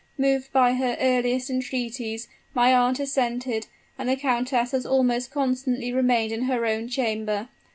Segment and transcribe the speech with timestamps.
[0.17, 3.67] Moved by her earnest entreaties, my aunt assented;
[3.99, 7.49] and the countess has almost constantly remained in her own chamber.